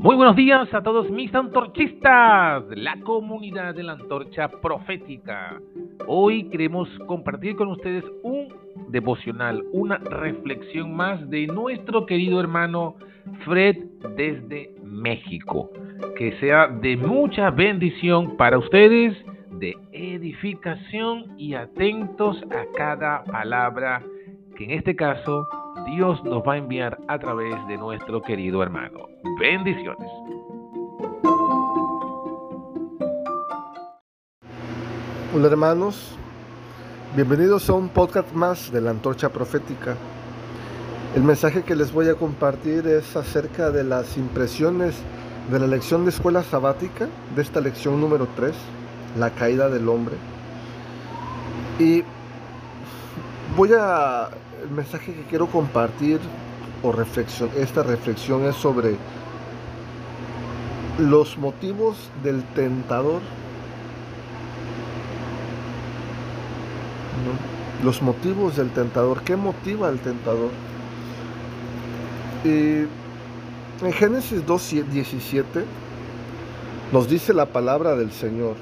Muy 0.00 0.14
buenos 0.14 0.36
días 0.36 0.72
a 0.72 0.80
todos 0.80 1.10
mis 1.10 1.34
antorchistas, 1.34 2.62
la 2.70 3.00
comunidad 3.00 3.74
de 3.74 3.82
la 3.82 3.94
antorcha 3.94 4.46
profética. 4.48 5.60
Hoy 6.06 6.48
queremos 6.50 6.88
compartir 7.08 7.56
con 7.56 7.66
ustedes 7.66 8.04
un 8.22 8.46
devocional, 8.90 9.64
una 9.72 9.96
reflexión 9.98 10.94
más 10.94 11.28
de 11.28 11.48
nuestro 11.48 12.06
querido 12.06 12.38
hermano 12.38 12.94
Fred 13.44 13.76
desde 14.16 14.70
México. 14.84 15.72
Que 16.16 16.30
sea 16.38 16.68
de 16.68 16.96
mucha 16.96 17.50
bendición 17.50 18.36
para 18.36 18.56
ustedes, 18.56 19.16
de 19.50 19.76
edificación 19.90 21.34
y 21.38 21.54
atentos 21.54 22.40
a 22.52 22.66
cada 22.76 23.24
palabra 23.24 24.04
que 24.56 24.62
en 24.64 24.70
este 24.70 24.94
caso 24.94 25.48
Dios 25.86 26.22
nos 26.24 26.42
va 26.42 26.54
a 26.54 26.56
enviar 26.56 26.98
a 27.08 27.18
través 27.18 27.54
de 27.66 27.76
nuestro 27.76 28.22
querido 28.22 28.62
hermano. 28.62 29.06
Bendiciones. 29.38 30.10
Hola 35.34 35.46
hermanos, 35.46 36.16
bienvenidos 37.14 37.68
a 37.68 37.74
un 37.74 37.88
podcast 37.90 38.32
más 38.32 38.72
de 38.72 38.80
la 38.80 38.90
Antorcha 38.90 39.28
Profética. 39.28 39.96
El 41.14 41.22
mensaje 41.22 41.62
que 41.62 41.76
les 41.76 41.92
voy 41.92 42.08
a 42.08 42.14
compartir 42.14 42.86
es 42.86 43.14
acerca 43.16 43.70
de 43.70 43.84
las 43.84 44.16
impresiones 44.16 44.96
de 45.50 45.58
la 45.58 45.66
lección 45.66 46.04
de 46.04 46.10
escuela 46.10 46.42
sabática, 46.42 47.08
de 47.34 47.42
esta 47.42 47.60
lección 47.60 48.00
número 48.00 48.26
3, 48.36 48.54
la 49.18 49.30
caída 49.30 49.68
del 49.68 49.88
hombre. 49.88 50.16
Y 51.78 52.02
voy 53.56 53.70
a 53.78 54.28
el 54.62 54.70
mensaje 54.70 55.12
que 55.12 55.22
quiero 55.24 55.46
compartir 55.46 56.20
o 56.82 56.92
reflexión, 56.92 57.50
esta 57.56 57.82
reflexión 57.82 58.44
es 58.44 58.56
sobre 58.56 58.96
los 60.98 61.38
motivos 61.38 62.10
del 62.22 62.42
tentador. 62.54 63.20
Los 67.84 68.02
motivos 68.02 68.56
del 68.56 68.70
tentador. 68.70 69.22
¿Qué 69.22 69.36
motiva 69.36 69.88
al 69.88 69.98
tentador? 70.00 70.50
En 72.44 72.88
Génesis 73.92 74.44
2.17 74.44 75.64
nos 76.92 77.08
dice 77.08 77.32
la 77.32 77.46
palabra 77.46 77.94
del 77.94 78.10
Señor. 78.10 78.56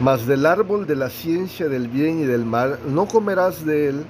Mas 0.00 0.26
del 0.26 0.44
árbol 0.44 0.86
de 0.86 0.96
la 0.96 1.08
ciencia 1.08 1.68
del 1.68 1.88
bien 1.88 2.20
y 2.20 2.24
del 2.24 2.44
mal 2.44 2.78
no 2.88 3.06
comerás 3.06 3.64
de 3.64 3.88
él 3.88 4.06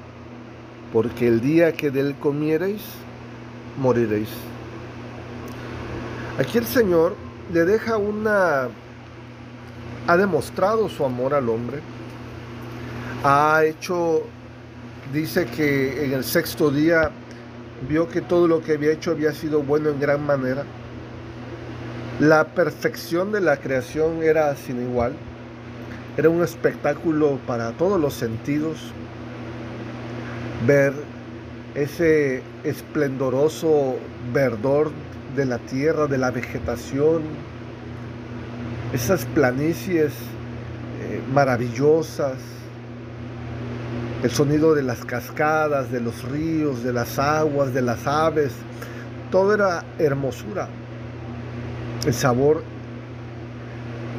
porque 0.97 1.28
el 1.28 1.42
día 1.42 1.72
que 1.72 1.91
de 1.91 2.00
él 2.00 2.14
comiereis, 2.19 2.80
moriréis. 3.77 4.30
Aquí 6.38 6.56
el 6.56 6.64
Señor 6.64 7.14
le 7.53 7.66
deja 7.66 7.98
una, 7.98 8.69
ha 10.06 10.16
demostrado 10.16 10.88
su 10.88 11.05
amor 11.05 11.34
al 11.34 11.50
hombre, 11.50 11.80
ha 13.25 13.62
hecho, 13.66 14.22
dice 15.12 15.44
que 15.44 16.06
en 16.06 16.14
el 16.14 16.25
sexto 16.25 16.70
día 16.70 17.10
vio 17.86 18.08
que 18.08 18.22
todo 18.22 18.48
lo 18.48 18.62
que 18.62 18.72
había 18.72 18.92
hecho 18.92 19.10
había 19.10 19.34
sido 19.34 19.62
bueno 19.62 19.91
en 19.91 20.00
gran 20.00 20.25
manera. 20.25 20.64
La 22.20 22.47
perfección 22.47 23.33
de 23.33 23.42
la 23.42 23.58
creación 23.58 24.22
era 24.22 24.56
sin 24.56 24.81
igual, 24.81 25.12
era 26.16 26.31
un 26.31 26.42
espectáculo 26.42 27.38
para 27.47 27.72
todos 27.72 28.00
los 28.00 28.14
sentidos, 28.14 28.94
ver 30.67 30.92
ese 31.75 32.42
esplendoroso 32.64 33.97
verdor 34.33 34.91
de 35.36 35.45
la 35.45 35.59
tierra, 35.59 36.06
de 36.06 36.19
la 36.19 36.31
vegetación, 36.31 37.22
esas 38.92 39.25
planicies 39.27 40.12
eh, 41.03 41.21
maravillosas, 41.32 42.38
el 44.22 44.31
sonido 44.31 44.75
de 44.75 44.82
las 44.82 45.04
cascadas, 45.04 45.93
de 45.93 46.00
los 46.00 46.25
ríos, 46.25 46.83
de 46.83 46.93
las 46.93 47.19
aguas, 47.19 47.75
de 47.75 47.83
las 47.83 48.06
aves, 48.06 48.53
todo 49.31 49.54
era 49.54 49.84
hermosura. 49.98 50.69
El 52.06 52.15
sabor 52.15 52.62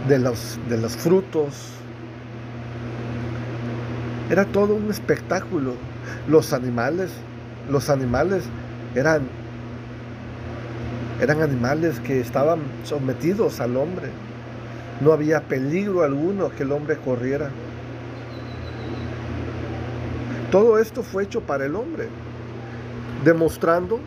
de 0.07 0.19
los, 0.19 0.59
de 0.69 0.77
los 0.77 0.95
frutos, 0.95 1.71
era 4.29 4.45
todo 4.45 4.75
un 4.75 4.91
espectáculo. 4.91 5.73
Los 6.27 6.53
animales, 6.53 7.11
los 7.69 7.89
animales 7.89 8.43
eran, 8.95 9.21
eran 11.21 11.41
animales 11.41 11.99
que 11.99 12.19
estaban 12.19 12.59
sometidos 12.83 13.59
al 13.59 13.77
hombre. 13.77 14.09
No 15.01 15.13
había 15.13 15.41
peligro 15.41 16.03
alguno 16.03 16.49
que 16.49 16.63
el 16.63 16.71
hombre 16.71 16.97
corriera. 16.97 17.49
Todo 20.51 20.79
esto 20.79 21.03
fue 21.03 21.23
hecho 21.23 21.41
para 21.41 21.65
el 21.65 21.75
hombre, 21.75 22.07
demostrando 23.23 23.99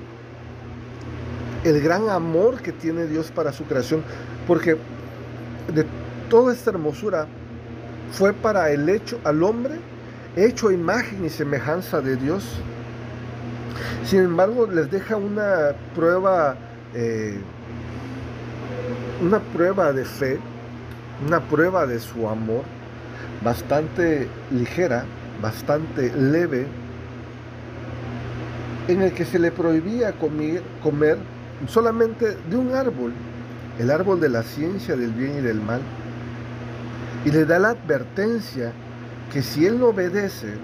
el 1.65 1.81
gran 1.83 2.09
amor 2.09 2.63
que 2.63 2.73
tiene 2.73 3.07
Dios 3.07 3.31
para 3.31 3.53
su 3.53 3.65
creación, 3.65 4.03
porque 4.47 4.77
de 5.75 5.85
toda 6.31 6.53
esta 6.53 6.71
hermosura 6.71 7.27
fue 8.13 8.33
para 8.33 8.71
el 8.71 8.89
hecho 8.89 9.19
al 9.25 9.43
hombre 9.43 9.75
hecho 10.37 10.71
imagen 10.71 11.25
y 11.25 11.29
semejanza 11.29 12.01
de 12.01 12.17
Dios. 12.17 12.45
Sin 14.05 14.21
embargo, 14.21 14.67
les 14.67 14.91
deja 14.91 15.17
una 15.17 15.73
prueba, 15.95 16.57
eh, 16.95 17.39
una 19.21 19.41
prueba 19.41 19.93
de 19.93 20.05
fe, 20.05 20.39
una 21.27 21.41
prueba 21.41 21.87
de 21.87 21.99
su 22.01 22.29
amor, 22.29 22.63
bastante 23.45 24.29
ligera, 24.51 25.05
bastante 25.43 26.13
leve, 26.17 26.67
en 28.89 29.03
el 29.03 29.13
que 29.13 29.25
se 29.25 29.39
le 29.39 29.53
prohibía 29.53 30.13
comer, 30.13 30.63
comer 30.83 31.19
solamente 31.69 32.37
de 32.49 32.57
un 32.57 32.75
árbol, 32.75 33.13
el 33.79 33.91
árbol 33.91 34.21
de 34.21 34.29
la 34.29 34.43
ciencia 34.43 34.97
del 34.97 35.13
bien 35.13 35.39
y 35.39 35.41
del 35.41 35.61
mal, 35.61 35.81
y 37.25 37.31
le 37.31 37.45
da 37.45 37.59
la 37.59 37.71
advertencia 37.71 38.73
que 39.33 39.43
si 39.43 39.65
él 39.65 39.79
no 39.79 39.89
obedece, 39.89 40.55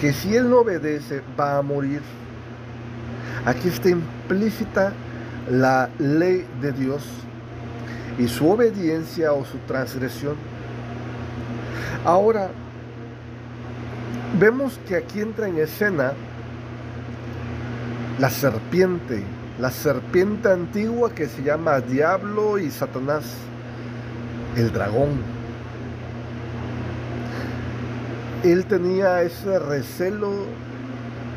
que 0.00 0.12
si 0.12 0.36
él 0.36 0.48
no 0.48 0.60
obedece 0.60 1.22
va 1.38 1.58
a 1.58 1.62
morir. 1.62 2.00
Aquí 3.44 3.68
está 3.68 3.90
implícita 3.90 4.92
la 5.50 5.88
ley 5.98 6.46
de 6.60 6.72
Dios 6.72 7.02
y 8.18 8.28
su 8.28 8.48
obediencia 8.48 9.32
o 9.32 9.44
su 9.44 9.58
transgresión. 9.58 10.36
Ahora, 12.04 12.50
vemos 14.38 14.78
que 14.88 14.96
aquí 14.96 15.20
entra 15.20 15.48
en 15.48 15.58
escena 15.58 16.12
la 18.18 18.30
serpiente, 18.30 19.22
la 19.60 19.70
serpiente 19.70 20.50
antigua 20.50 21.14
que 21.14 21.26
se 21.26 21.42
llama 21.42 21.80
Diablo 21.80 22.58
y 22.58 22.70
Satanás, 22.70 23.24
el 24.56 24.72
dragón 24.72 25.35
él 28.50 28.64
tenía 28.66 29.22
ese 29.22 29.58
recelo 29.58 30.32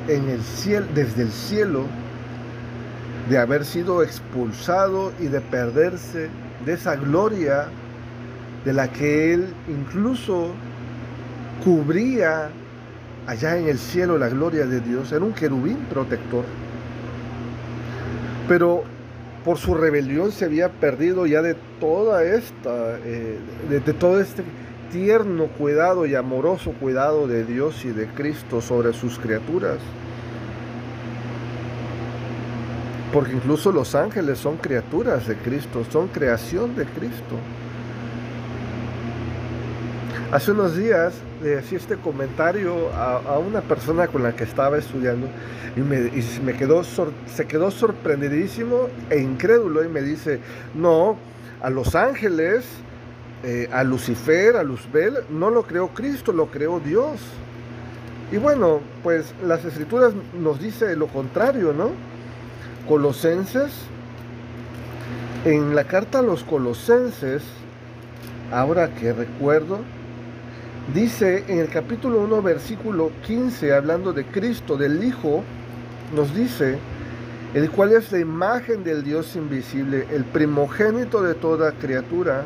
en 0.08 0.30
el 0.30 0.42
cielo, 0.42 0.86
desde 0.94 1.24
el 1.24 1.32
cielo 1.32 1.84
de 3.30 3.38
haber 3.38 3.66
sido 3.66 4.04
expulsado 4.04 5.14
y 5.20 5.28
de 5.28 5.40
perderse 5.40 6.30
de 6.66 6.74
esa 6.74 6.96
gloria 6.96 7.68
de 8.66 8.74
la 8.74 8.92
que 8.92 9.34
él 9.34 9.54
incluso 9.68 10.50
cubría 11.64 12.50
allá 13.28 13.58
en 13.58 13.68
el 13.68 13.78
cielo 13.78 14.18
la 14.18 14.30
gloria 14.30 14.66
de 14.66 14.80
Dios. 14.82 15.12
Era 15.12 15.24
un 15.24 15.34
querubín 15.34 15.78
protector. 15.90 16.44
Pero 18.48 18.84
por 19.46 19.58
su 19.58 19.76
rebelión 19.76 20.32
se 20.32 20.46
había 20.46 20.70
perdido 20.70 21.26
ya 21.28 21.42
de 21.42 21.56
toda 21.80 22.24
esta, 22.24 22.98
eh, 23.06 23.38
de 23.70 23.94
todo 23.94 24.20
este 24.20 24.44
tierno 24.92 25.48
cuidado 25.48 26.06
y 26.06 26.16
amoroso 26.16 26.72
cuidado 26.72 27.28
de 27.28 27.44
Dios 27.44 27.86
y 27.86 27.90
de 27.90 28.08
Cristo 28.08 28.62
sobre 28.62 28.94
sus 28.94 29.20
criaturas. 29.20 29.78
Porque 33.14 33.34
incluso 33.34 33.72
los 33.72 33.96
ángeles 33.96 34.38
son 34.38 34.58
criaturas 34.58 35.28
de 35.28 35.36
Cristo, 35.36 35.84
son 35.90 36.08
creación 36.10 36.76
de 36.76 36.86
Cristo. 36.86 37.36
Hace 40.32 40.52
unos 40.52 40.78
días 40.78 41.16
le 41.42 41.58
hacía 41.58 41.80
este 41.80 41.96
comentario 41.96 42.90
a, 42.94 43.40
una 43.40 43.62
persona 43.62 44.08
con 44.08 44.22
la 44.22 44.36
que 44.36 44.44
estaba 44.44 44.78
estudiando 44.78 45.28
y, 45.76 45.80
me, 45.80 46.54
quedó, 46.54 46.84
se 46.84 47.48
quedó 47.48 47.72
sorprendidísimo 47.72 48.90
e 49.10 49.20
incrédulo 49.20 49.84
y 49.84 49.88
me 49.88 50.04
dice, 50.04 50.40
no, 50.76 51.18
a 51.64 51.72
los 51.72 51.96
ángeles 51.96 52.66
eh, 53.44 53.70
a 53.72 53.84
Lucifer, 53.84 54.58
a 54.58 54.64
Luzbel, 54.64 55.20
no 55.30 55.50
lo 55.50 55.64
creó 55.64 55.90
Cristo, 55.90 56.34
lo 56.34 56.48
creó 56.48 56.80
Dios. 56.80 57.20
Y 58.32 58.38
bueno, 58.38 58.82
pues 59.02 59.34
las 59.44 59.64
escrituras 59.66 60.14
nos 60.40 60.60
dice 60.60 60.96
lo 60.96 61.08
contrario, 61.08 61.74
¿no? 61.74 61.92
Colosenses, 62.88 63.72
en 65.46 65.74
la 65.74 65.86
carta 65.86 66.20
a 66.20 66.22
los 66.22 66.44
Colosenses, 66.44 67.44
ahora 68.52 68.94
que 68.94 69.14
recuerdo, 69.14 69.80
dice 70.94 71.46
en 71.48 71.60
el 71.60 71.70
capítulo 71.70 72.20
1, 72.22 72.42
versículo 72.42 73.12
15, 73.26 73.74
hablando 73.74 74.12
de 74.12 74.26
Cristo, 74.26 74.76
del 74.76 75.04
Hijo, 75.04 75.44
nos 76.14 76.36
dice, 76.36 76.78
el 77.54 77.70
cual 77.72 77.94
es 77.94 78.12
la 78.12 78.20
imagen 78.20 78.84
del 78.84 79.04
Dios 79.04 79.36
invisible, 79.36 80.06
el 80.12 80.26
primogénito 80.26 81.22
de 81.22 81.36
toda 81.36 81.72
criatura, 81.72 82.44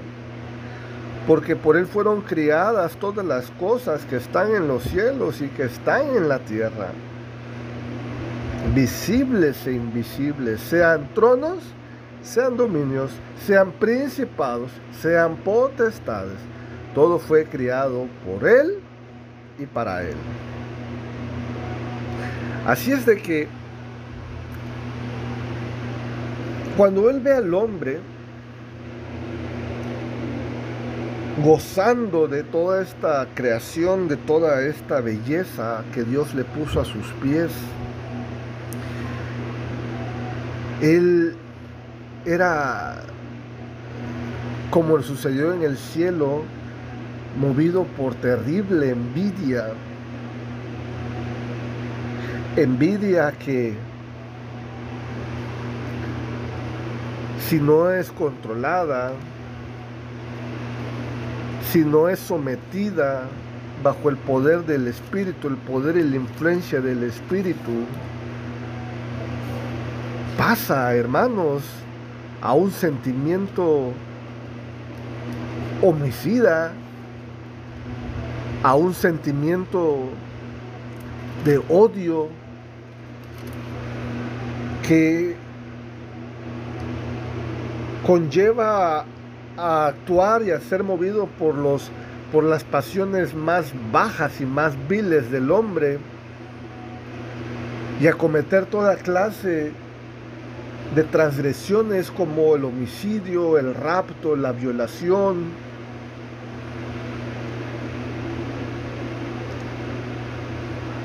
porque 1.27 1.55
por 1.55 1.77
él 1.77 1.85
fueron 1.85 2.21
criadas 2.21 2.97
todas 2.97 3.25
las 3.25 3.49
cosas 3.51 4.03
que 4.05 4.17
están 4.17 4.53
en 4.55 4.67
los 4.67 4.83
cielos 4.83 5.41
y 5.41 5.47
que 5.47 5.63
están 5.63 6.15
en 6.15 6.27
la 6.27 6.39
tierra, 6.39 6.89
visibles 8.75 9.65
e 9.67 9.73
invisibles, 9.73 10.59
sean 10.59 11.09
tronos, 11.13 11.59
sean 12.21 12.57
dominios, 12.57 13.11
sean 13.45 13.71
principados, 13.71 14.71
sean 15.01 15.37
potestades. 15.37 16.37
Todo 16.93 17.19
fue 17.19 17.45
criado 17.45 18.07
por 18.25 18.47
él 18.47 18.79
y 19.57 19.65
para 19.65 20.03
él. 20.03 20.15
Así 22.65 22.91
es 22.91 23.05
de 23.05 23.17
que 23.17 23.47
cuando 26.77 27.09
él 27.09 27.19
ve 27.19 27.33
al 27.33 27.53
hombre, 27.53 27.99
gozando 31.41 32.27
de 32.27 32.43
toda 32.43 32.81
esta 32.81 33.27
creación, 33.33 34.07
de 34.07 34.17
toda 34.17 34.61
esta 34.61 35.01
belleza 35.01 35.83
que 35.93 36.03
Dios 36.03 36.35
le 36.35 36.43
puso 36.43 36.79
a 36.79 36.85
sus 36.85 37.07
pies. 37.21 37.51
Él 40.81 41.35
era, 42.25 43.01
como 44.69 45.01
sucedió 45.01 45.53
en 45.53 45.63
el 45.63 45.77
cielo, 45.77 46.43
movido 47.39 47.83
por 47.83 48.13
terrible 48.15 48.91
envidia. 48.91 49.69
Envidia 52.55 53.31
que 53.31 53.75
si 57.49 57.59
no 57.59 57.89
es 57.89 58.11
controlada, 58.11 59.13
si 61.73 61.79
no 61.79 62.07
es 62.07 62.19
sometida 62.19 63.23
bajo 63.81 64.11
el 64.11 64.15
poder 64.15 64.63
del 64.63 64.87
Espíritu, 64.87 65.47
el 65.47 65.57
poder 65.57 65.97
y 65.97 66.03
la 66.03 66.17
influencia 66.17 66.79
del 66.79 67.01
Espíritu, 67.01 67.71
pasa, 70.37 70.93
hermanos, 70.93 71.63
a 72.43 72.53
un 72.53 72.69
sentimiento 72.69 73.91
homicida, 75.81 76.73
a 78.61 78.75
un 78.75 78.93
sentimiento 78.93 80.09
de 81.43 81.57
odio 81.69 82.27
que 84.87 85.35
conlleva 88.05 89.05
a 89.57 89.87
actuar 89.87 90.43
y 90.43 90.51
a 90.51 90.59
ser 90.59 90.83
movido 90.83 91.27
por, 91.27 91.55
los, 91.55 91.89
por 92.31 92.43
las 92.43 92.63
pasiones 92.63 93.33
más 93.33 93.73
bajas 93.91 94.41
y 94.41 94.45
más 94.45 94.73
viles 94.87 95.31
del 95.31 95.51
hombre 95.51 95.99
y 98.01 98.07
a 98.07 98.13
cometer 98.13 98.65
toda 98.65 98.95
clase 98.95 99.71
de 100.95 101.03
transgresiones 101.03 102.11
como 102.11 102.55
el 102.55 102.65
homicidio, 102.65 103.57
el 103.57 103.73
rapto, 103.73 104.35
la 104.35 104.51
violación, 104.51 105.45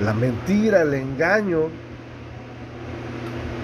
la 0.03 0.12
mentira, 0.12 0.83
el 0.83 0.94
engaño, 0.94 1.69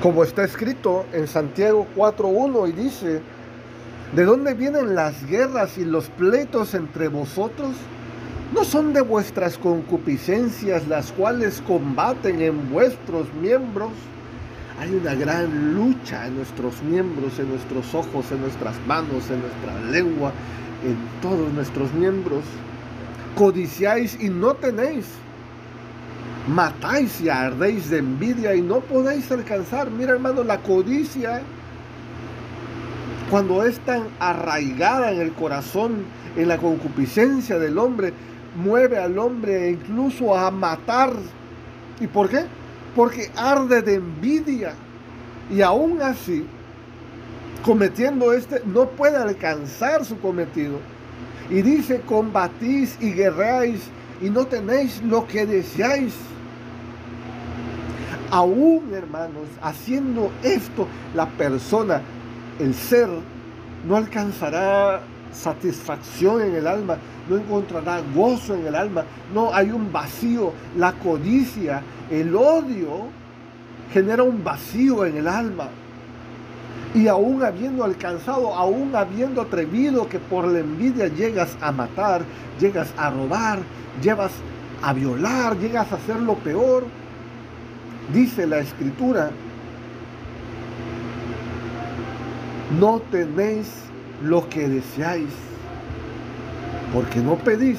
como 0.03 0.23
está 0.23 0.45
escrito 0.45 1.05
en 1.13 1.27
Santiago 1.27 1.87
4.1 1.97 2.69
y 2.69 2.73
dice, 2.73 3.21
¿De 4.15 4.25
dónde 4.25 4.55
vienen 4.55 4.95
las 4.95 5.27
guerras 5.27 5.77
y 5.77 5.85
los 5.85 6.09
pleitos 6.09 6.75
entre 6.75 7.09
vosotros? 7.09 7.75
¿No 8.55 8.63
son 8.63 8.93
de 8.93 9.01
vuestras 9.01 9.59
concupiscencias 9.59 10.87
las 10.87 11.11
cuales 11.11 11.61
combaten 11.67 12.41
en 12.41 12.71
vuestros 12.71 13.27
miembros? 13.35 13.91
Hay 14.79 14.95
una 14.95 15.17
gran 15.17 15.75
lucha 15.75 16.29
en 16.29 16.37
nuestros 16.37 16.81
miembros, 16.85 17.41
en 17.41 17.49
nuestros 17.49 17.93
ojos, 17.93 18.31
en 18.31 18.43
nuestras 18.43 18.77
manos, 18.87 19.29
en 19.31 19.41
nuestra 19.41 19.91
lengua, 19.91 20.33
en 20.85 20.97
todos 21.21 21.53
nuestros 21.53 21.93
miembros. 21.93 22.45
Codiciáis 23.35 24.17
y 24.23 24.29
no 24.29 24.55
tenéis. 24.55 25.07
Matáis 26.47 27.21
y 27.21 27.31
ardéis 27.31 27.91
de 27.91 27.99
envidia 27.99 28.55
y 28.55 28.63
no 28.63 28.79
podéis 28.79 29.33
alcanzar. 29.33 29.91
Mira 29.91 30.13
hermano, 30.13 30.45
la 30.45 30.59
codicia 30.59 31.43
cuando 33.31 33.65
es 33.65 33.79
tan 33.81 34.05
arraigada 34.21 35.12
en 35.12 35.21
el 35.21 35.32
corazón, 35.32 36.05
en 36.37 36.49
la 36.49 36.59
concupiscencia 36.59 37.59
del 37.59 37.79
hombre, 37.79 38.12
mueve 38.56 38.99
al 38.99 39.19
hombre 39.19 39.71
incluso 39.71 40.37
a 40.37 40.50
matar. 40.50 41.12
¿Y 42.00 42.06
por 42.06 42.29
qué? 42.29 42.44
Porque 42.94 43.31
arde 43.37 43.82
de 43.82 43.94
envidia. 43.94 44.75
Y 45.50 45.62
aún 45.62 46.00
así, 46.03 46.47
cometiendo 47.65 48.32
este, 48.32 48.62
no 48.67 48.88
puede 48.91 49.17
alcanzar 49.17 50.05
su 50.05 50.19
cometido. 50.19 50.79
Y 51.50 51.62
dice, 51.62 52.00
combatís 52.00 52.97
y 53.00 53.12
guerreáis 53.12 53.81
y 54.23 54.31
no 54.31 54.47
tenéis 54.47 55.03
lo 55.03 55.27
que 55.27 55.47
deseáis. 55.47 56.15
Aún, 58.31 58.93
hermanos, 58.93 59.47
haciendo 59.62 60.31
esto, 60.43 60.88
la 61.15 61.29
persona 61.29 62.00
el 62.59 62.75
ser 62.75 63.09
no 63.87 63.97
alcanzará 63.97 65.01
satisfacción 65.33 66.43
en 66.43 66.55
el 66.55 66.67
alma, 66.67 66.97
no 67.29 67.37
encontrará 67.37 68.01
gozo 68.15 68.55
en 68.55 68.67
el 68.67 68.75
alma, 68.75 69.05
no 69.33 69.53
hay 69.53 69.71
un 69.71 69.93
vacío, 69.93 70.53
la 70.77 70.93
codicia, 70.93 71.83
el 72.11 72.35
odio 72.35 73.09
genera 73.93 74.23
un 74.23 74.43
vacío 74.43 75.05
en 75.05 75.17
el 75.17 75.29
alma. 75.29 75.69
Y 76.94 77.08
aún 77.08 77.43
habiendo 77.43 77.82
alcanzado, 77.82 78.55
aún 78.55 78.94
habiendo 78.94 79.43
atrevido 79.43 80.08
que 80.08 80.20
por 80.20 80.46
la 80.46 80.61
envidia 80.61 81.08
llegas 81.08 81.56
a 81.61 81.73
matar, 81.73 82.23
llegas 82.61 82.94
a 82.96 83.11
robar, 83.11 83.58
llegas 84.01 84.31
a 84.81 84.93
violar, 84.93 85.58
llegas 85.58 85.91
a 85.91 85.96
hacer 85.96 86.20
lo 86.20 86.34
peor, 86.37 86.84
dice 88.13 88.46
la 88.46 88.58
escritura 88.58 89.31
no 92.79 93.01
tenéis 93.11 93.69
lo 94.23 94.49
que 94.49 94.69
deseáis, 94.69 95.31
porque 96.93 97.21
no 97.21 97.37
pedís, 97.37 97.79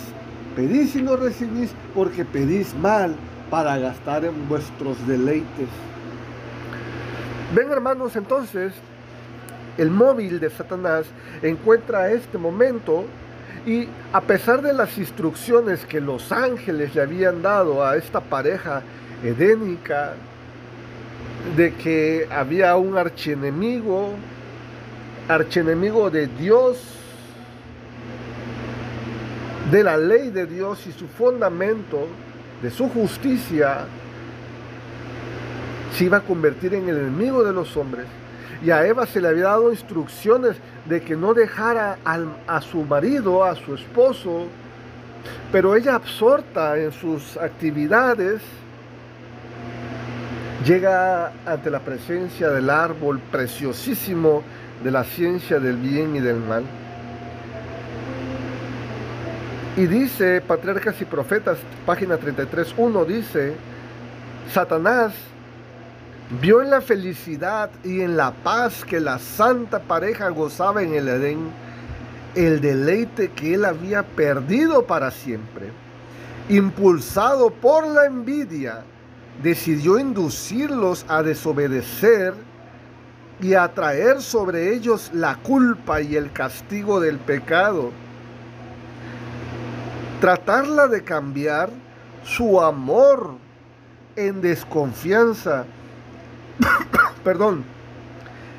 pedís 0.56 0.96
y 0.96 1.02
no 1.02 1.16
recibís, 1.16 1.72
porque 1.94 2.25
pedís 2.25 2.74
mal 2.75 3.16
para 3.50 3.78
gastar 3.78 4.25
en 4.25 4.48
vuestros 4.48 4.96
deleites. 5.08 5.70
Ven 7.56 7.72
hermanos, 7.72 8.16
entonces, 8.16 8.74
el 9.78 9.92
móvil 9.92 10.40
de 10.40 10.50
Satanás 10.50 11.06
encuentra 11.42 12.12
este 12.12 12.38
momento 12.38 13.06
y 13.66 13.88
a 14.14 14.22
pesar 14.22 14.62
de 14.62 14.74
las 14.74 14.98
instrucciones 14.98 15.86
que 15.86 16.00
los 16.00 16.32
ángeles 16.32 16.94
le 16.96 17.02
habían 17.02 17.42
dado 17.42 17.86
a 17.86 17.98
esta 17.98 18.20
pareja 18.20 18.82
edénica, 19.24 20.14
de 21.56 21.74
que 21.74 22.28
había 22.32 22.75
un 22.75 22.98
archienemigo, 22.98 24.10
archenemigo 25.27 26.10
de 26.10 26.27
Dios, 26.27 26.77
de 29.72 29.84
la 29.84 29.98
ley 29.98 30.29
de 30.29 30.46
Dios 30.46 30.86
y 30.88 30.91
su 30.91 31.08
fundamento, 31.08 32.08
de 32.62 32.70
su 32.70 32.88
justicia, 32.89 33.86
se 35.94 36.05
iba 36.05 36.17
a 36.17 36.22
convertir 36.22 36.74
en 36.74 36.89
el 36.89 36.98
enemigo 36.98 37.44
de 37.44 37.53
los 37.53 37.75
hombres. 37.77 38.05
Y 38.63 38.72
a 38.72 38.86
Eva 38.86 39.05
se 39.05 39.20
le 39.20 39.27
había 39.27 39.46
dado 39.46 39.72
instrucciones 39.72 40.58
de 40.86 41.01
que 41.01 41.15
no 41.15 41.34
dejara 41.34 41.98
a 42.48 42.62
su 42.62 42.84
marido, 42.84 43.44
a 43.44 43.55
su 43.55 43.75
esposo, 43.75 44.48
pero 45.51 45.75
ella 45.75 45.96
absorta 45.96 46.77
en 46.77 46.91
sus 46.91 47.38
actividades, 47.38 48.41
llega 50.65 51.32
ante 51.46 51.70
la 51.70 51.79
presencia 51.79 52.50
del 52.50 52.70
árbol 52.70 53.20
preciosísimo 53.32 54.44
de 54.84 54.91
la 54.91 55.03
ciencia 55.03 55.60
del 55.60 55.77
bien 55.77 56.15
y 56.15 56.20
del 56.20 56.38
mal. 56.38 56.63
Y 59.77 59.88
dice, 59.88 60.41
Patriarcas 60.41 61.01
y 61.01 61.05
Profetas, 61.05 61.58
página 61.86 62.17
33.1, 62.17 63.05
dice, 63.05 63.53
Satanás 64.53 65.13
vio 66.41 66.62
en 66.62 66.70
la 66.70 66.82
felicidad 66.82 67.70
y 67.84 68.01
en 68.01 68.15
la 68.15 68.32
paz 68.32 68.86
que 68.86 69.00
la 69.00 69.20
santa 69.20 69.79
pareja 69.79 70.29
gozaba 70.29 70.82
en 70.82 70.94
el 70.94 71.08
Edén 71.08 71.65
el 72.36 72.62
deleite 72.62 73.32
que 73.32 73.53
él 73.53 73.65
había 73.65 74.03
perdido 74.03 74.86
para 74.86 75.12
siempre. 75.12 75.72
Impulsado 76.50 77.50
por 77.50 77.88
la 77.88 78.05
envidia, 78.05 78.84
decidió 79.41 79.98
inducirlos 79.98 81.05
a 81.08 81.24
desobedecer 81.24 82.34
y 83.42 83.54
a 83.54 83.68
traer 83.74 84.22
sobre 84.22 84.74
ellos 84.74 85.12
la 85.13 85.36
culpa 85.38 86.01
y 86.01 86.15
el 86.15 86.32
castigo 86.32 87.00
del 87.00 87.18
pecado. 87.18 87.92
Tratarla 90.22 90.88
de 90.88 91.04
cambiar 91.04 91.70
su 92.24 92.62
amor 92.62 93.36
en 94.15 94.42
desconfianza, 94.42 95.65
perdón, 97.24 97.63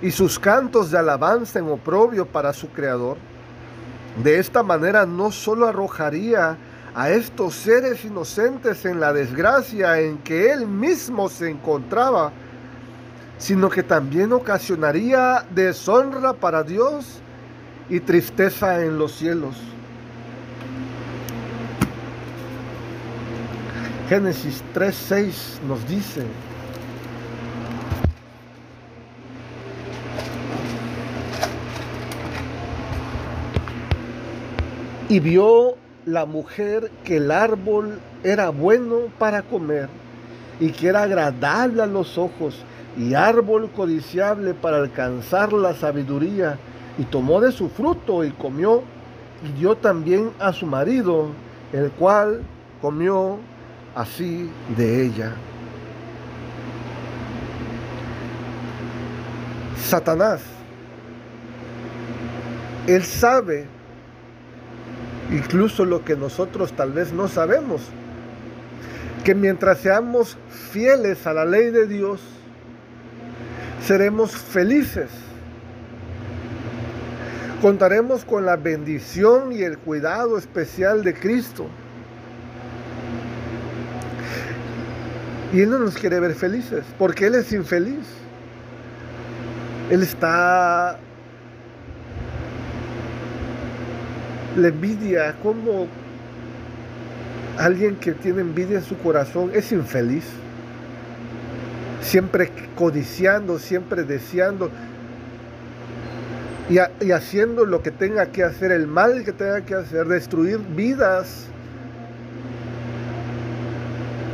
y 0.02 0.10
sus 0.10 0.38
cantos 0.38 0.90
de 0.90 0.98
alabanza 0.98 1.58
en 1.58 1.68
oprobio 1.68 2.26
para 2.26 2.52
su 2.52 2.68
creador. 2.68 3.16
De 4.22 4.38
esta 4.38 4.62
manera 4.62 5.06
no 5.06 5.32
solo 5.32 5.66
arrojaría 5.66 6.56
a 6.94 7.10
estos 7.10 7.54
seres 7.54 8.04
inocentes 8.04 8.84
en 8.84 9.00
la 9.00 9.12
desgracia 9.12 10.00
en 10.00 10.18
que 10.18 10.50
él 10.52 10.66
mismo 10.66 11.28
se 11.28 11.50
encontraba, 11.50 12.32
sino 13.38 13.68
que 13.68 13.82
también 13.82 14.32
ocasionaría 14.32 15.44
deshonra 15.54 16.32
para 16.32 16.62
Dios 16.62 17.20
y 17.88 18.00
tristeza 18.00 18.82
en 18.82 18.98
los 18.98 19.12
cielos. 19.12 19.56
Génesis 24.08 24.62
3:6 24.72 25.60
nos 25.66 25.86
dice, 25.88 26.22
y 35.08 35.20
vio 35.20 35.76
la 36.04 36.24
mujer 36.24 36.90
que 37.04 37.16
el 37.18 37.30
árbol 37.30 38.00
era 38.22 38.50
bueno 38.50 39.08
para 39.18 39.42
comer 39.42 39.88
y 40.60 40.70
que 40.70 40.88
era 40.88 41.02
agradable 41.02 41.82
a 41.82 41.86
los 41.86 42.16
ojos 42.16 42.64
y 42.96 43.14
árbol 43.14 43.70
codiciable 43.70 44.54
para 44.54 44.78
alcanzar 44.78 45.52
la 45.52 45.74
sabiduría, 45.74 46.58
y 46.98 47.04
tomó 47.04 47.40
de 47.40 47.52
su 47.52 47.68
fruto 47.68 48.24
y 48.24 48.30
comió, 48.30 48.82
y 49.44 49.58
dio 49.58 49.76
también 49.76 50.30
a 50.38 50.52
su 50.52 50.66
marido, 50.66 51.28
el 51.72 51.90
cual 51.90 52.42
comió 52.80 53.38
así 53.94 54.50
de 54.76 55.06
ella. 55.06 55.32
Satanás, 59.76 60.42
él 62.86 63.04
sabe 63.04 63.66
incluso 65.30 65.84
lo 65.84 66.04
que 66.04 66.16
nosotros 66.16 66.72
tal 66.72 66.92
vez 66.92 67.12
no 67.12 67.28
sabemos, 67.28 67.82
que 69.24 69.34
mientras 69.34 69.78
seamos 69.78 70.36
fieles 70.70 71.26
a 71.26 71.32
la 71.32 71.44
ley 71.44 71.70
de 71.70 71.86
Dios, 71.86 72.20
seremos 73.86 74.32
felices. 74.32 75.08
Contaremos 77.62 78.24
con 78.24 78.44
la 78.44 78.56
bendición 78.56 79.52
y 79.52 79.62
el 79.62 79.78
cuidado 79.78 80.36
especial 80.36 81.04
de 81.04 81.14
Cristo. 81.14 81.66
Y 85.52 85.60
Él 85.60 85.70
no 85.70 85.78
nos 85.78 85.96
quiere 85.96 86.18
ver 86.18 86.34
felices, 86.34 86.84
porque 86.98 87.26
Él 87.26 87.36
es 87.36 87.52
infeliz. 87.52 88.04
Él 89.90 90.02
está... 90.02 90.98
La 94.56 94.68
envidia, 94.68 95.34
como 95.42 95.86
alguien 97.58 97.96
que 97.96 98.12
tiene 98.12 98.40
envidia 98.40 98.78
en 98.78 98.84
su 98.84 98.96
corazón 98.98 99.50
es 99.54 99.70
infeliz 99.70 100.24
siempre 102.06 102.50
codiciando, 102.76 103.58
siempre 103.58 104.04
deseando 104.04 104.70
y, 106.70 106.78
y, 107.04 107.10
haciendo 107.10 107.64
lo 107.64 107.82
que 107.82 107.90
tenga 107.90 108.26
que 108.26 108.44
hacer, 108.44 108.70
el 108.70 108.86
mal 108.86 109.24
que 109.24 109.32
tenga 109.32 109.60
que 109.62 109.74
hacer, 109.74 110.06
destruir 110.06 110.58
vidas, 110.58 111.46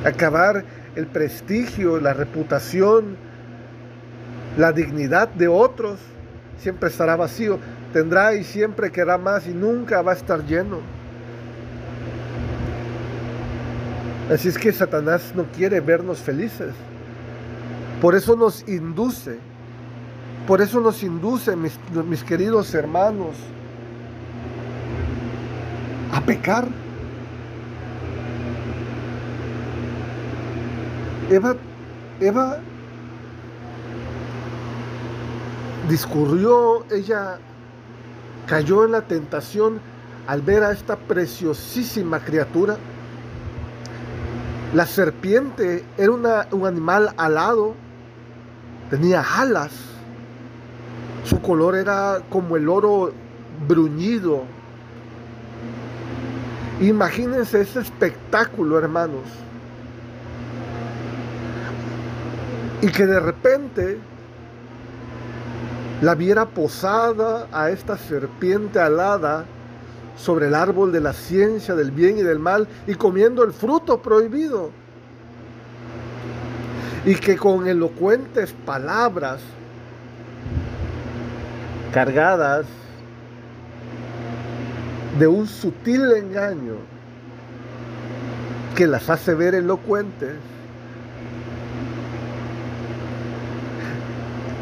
acabar 0.05 0.64
el 0.97 1.07
prestigio, 1.07 1.99
la 1.99 2.12
reputación, 2.12 3.17
la 4.59 4.73
dignidad 4.73 5.29
de 5.29 5.49
otros, 5.49 5.99
siempre 6.59 6.91
estará 6.91 7.17
vacío, 7.17 7.59
tendrá 7.93 8.35
y 8.35 8.45
siempre 8.45 8.91
querrá 8.91 9.17
más 9.17 9.47
y 9.47 9.52
nunca 9.52 10.02
va 10.02 10.12
a 10.12 10.14
estar 10.14 10.45
lleno. 10.45 10.81
Así 14.31 14.49
es 14.49 14.59
que 14.59 14.73
Satanás 14.73 15.33
no 15.35 15.45
quiere 15.57 15.81
vernos 15.81 16.19
felices. 16.19 16.73
Por 18.03 18.17
eso 18.17 18.35
nos 18.35 18.69
induce, 18.69 19.39
por 20.49 20.61
eso 20.61 20.81
nos 20.81 21.05
induce, 21.05 21.55
mis, 21.55 21.79
mis 22.09 22.25
queridos 22.25 22.75
hermanos, 22.75 23.37
a 26.13 26.21
pecar. 26.21 26.67
Eva, 31.31 31.55
Eva 32.19 32.59
discurrió, 35.89 36.85
ella 36.91 37.39
cayó 38.47 38.85
en 38.85 38.91
la 38.91 39.03
tentación 39.03 39.81
al 40.27 40.43
ver 40.43 40.65
a 40.65 40.73
esta 40.73 40.97
preciosísima 40.97 42.19
criatura. 42.19 42.79
La 44.75 44.87
serpiente 44.87 45.85
era 45.97 46.11
un 46.11 46.67
animal 46.67 47.15
alado, 47.17 47.77
tenía 48.93 49.23
alas, 49.23 49.73
su 51.25 51.41
color 51.41 51.77
era 51.77 52.21
como 52.29 52.59
el 52.59 52.69
oro 52.69 53.11
bruñido. 53.67 54.43
Imagínense 56.79 57.63
ese 57.63 57.81
espectáculo, 57.81 58.79
hermanos. 58.79 59.23
Y 62.83 62.89
que 62.89 63.07
de 63.07 63.19
repente 63.19 63.99
la 66.03 66.15
viera 66.15 66.45
posada 66.45 67.49
a 67.51 67.71
esta 67.71 67.97
serpiente 67.97 68.79
alada 68.79 69.47
sobre 70.19 70.49
el 70.49 70.55
árbol 70.55 70.93
de 70.93 71.01
la 71.01 71.15
ciencia 71.15 71.75
del 71.75 71.93
bien 71.93 72.19
y 72.19 72.23
del 72.23 72.41
mal 72.41 72.69
y 72.87 72.95
comiendo 72.97 73.43
el 73.43 73.55
fruto 73.55 74.03
prohibido 74.03 74.82
y 77.05 77.15
que 77.17 77.37
con 77.37 77.67
elocuentes 77.67 78.53
palabras 78.65 79.41
cargadas 81.93 82.67
de 85.19 85.27
un 85.27 85.47
sutil 85.47 86.13
engaño 86.13 86.77
que 88.77 88.87
las 88.87 89.11
hace 89.11 89.35
ver 89.35 89.55
elocuentes, 89.55 90.37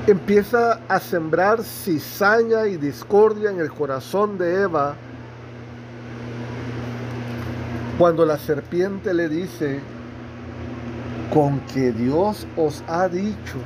empieza 0.07 0.81
a 0.89 0.99
sembrar 0.99 1.63
cizaña 1.63 2.67
y 2.67 2.77
discordia 2.77 3.51
en 3.51 3.61
el 3.61 3.71
corazón 3.71 4.39
de 4.39 4.63
Eva 4.63 4.97
cuando 7.97 8.27
la 8.27 8.39
serpiente 8.39 9.15
le 9.15 9.29
dice, 9.29 9.79
con 11.33 11.61
que 11.61 11.93
Dios 11.93 12.47
os 12.57 12.83
ha 12.89 13.09
dicho. 13.09 13.59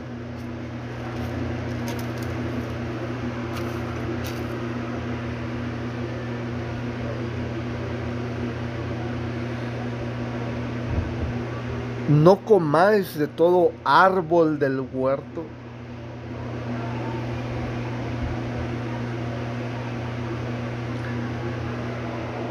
No 12.09 12.37
comáis 12.37 13.19
de 13.19 13.27
todo 13.27 13.73
árbol 13.85 14.59
del 14.59 14.81
huerto. 14.93 15.43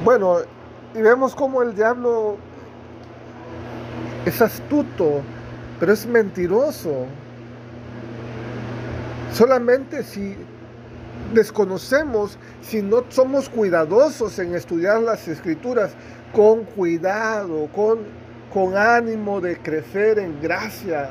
Bueno, 0.03 0.37
y 0.95 1.01
vemos 1.01 1.33
cómo 1.33 1.61
el 1.61 1.75
diablo 1.75 2.37
es 4.25 4.41
astuto, 4.41 5.21
pero 5.79 5.93
es 5.93 6.05
mentiroso. 6.05 7.05
Solamente 9.33 10.03
si 10.03 10.35
desconocemos, 11.33 12.37
si 12.61 12.81
no 12.81 13.03
somos 13.09 13.49
cuidadosos 13.49 14.37
en 14.39 14.55
estudiar 14.55 15.01
las 15.01 15.27
escrituras, 15.27 15.91
con 16.33 16.63
cuidado, 16.63 17.67
con, 17.73 17.99
con 18.53 18.77
ánimo 18.77 19.41
de 19.41 19.57
crecer 19.57 20.19
en 20.19 20.41
gracia, 20.41 21.09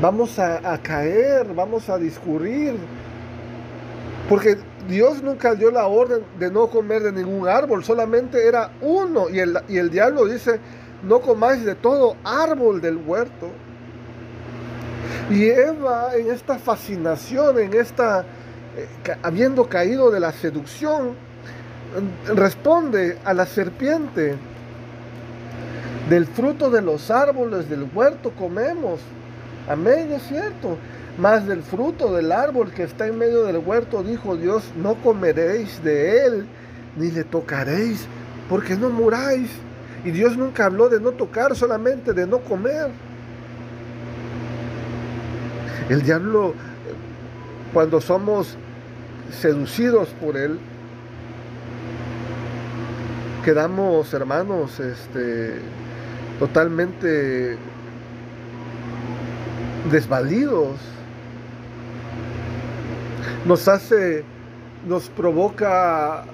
vamos 0.00 0.38
a, 0.38 0.78
caer, 0.82 1.46
vamos 1.54 1.88
a 1.88 1.98
discurrir. 1.98 2.74
Porque 4.28 4.58
Dios 4.88 5.22
nunca 5.22 5.54
dio 5.54 5.70
la 5.70 5.86
orden 5.86 6.22
de 6.38 6.50
no 6.50 6.68
comer 6.68 7.02
de 7.02 7.12
ningún 7.12 7.48
árbol, 7.48 7.84
solamente 7.84 8.46
era 8.46 8.70
uno. 8.80 9.30
Y 9.30 9.38
el, 9.38 9.58
y 9.68 9.78
el 9.78 9.90
diablo 9.90 10.26
dice, 10.26 10.60
no 11.02 11.20
comáis 11.20 11.64
de 11.64 11.74
todo 11.74 12.16
árbol 12.24 12.80
del 12.80 12.96
huerto. 12.96 13.48
Y 15.30 15.44
Eva 15.46 16.16
en 16.16 16.30
esta 16.30 16.58
fascinación, 16.58 17.58
en 17.58 17.74
esta, 17.74 18.24
eh, 18.76 19.16
habiendo 19.22 19.68
caído 19.68 20.10
de 20.10 20.20
la 20.20 20.32
seducción, 20.32 21.14
responde 22.34 23.18
a 23.24 23.34
la 23.34 23.46
serpiente, 23.46 24.36
del 26.08 26.26
fruto 26.26 26.70
de 26.70 26.80
los 26.80 27.10
árboles 27.10 27.68
del 27.68 27.86
huerto 27.94 28.30
comemos. 28.30 29.00
Amén, 29.68 30.10
es 30.12 30.22
cierto. 30.22 30.78
Más 31.18 31.46
del 31.46 31.62
fruto 31.62 32.14
del 32.14 32.32
árbol 32.32 32.72
que 32.72 32.84
está 32.84 33.06
en 33.06 33.18
medio 33.18 33.44
del 33.44 33.58
huerto, 33.58 34.02
dijo 34.02 34.36
Dios, 34.36 34.64
no 34.76 34.94
comeréis 35.02 35.82
de 35.82 36.24
él, 36.24 36.46
ni 36.96 37.10
le 37.10 37.24
tocaréis, 37.24 38.06
porque 38.48 38.76
no 38.76 38.88
muráis. 38.88 39.50
Y 40.04 40.10
Dios 40.10 40.36
nunca 40.36 40.66
habló 40.66 40.88
de 40.88 41.00
no 41.00 41.12
tocar, 41.12 41.56
solamente 41.56 42.12
de 42.12 42.26
no 42.26 42.38
comer. 42.38 42.90
El 45.88 46.02
diablo, 46.02 46.54
cuando 47.72 48.00
somos 48.00 48.56
seducidos 49.30 50.10
por 50.20 50.36
él, 50.36 50.58
quedamos, 53.44 54.12
hermanos, 54.14 54.78
este, 54.78 55.54
totalmente 56.38 57.56
desvalidos. 59.90 60.76
Nos 63.46 63.66
hace, 63.66 64.24
nos 64.86 65.08
provoca 65.08 66.24